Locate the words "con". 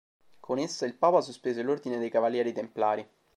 0.39-0.57